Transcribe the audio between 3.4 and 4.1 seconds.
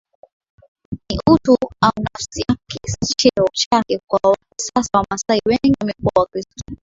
chake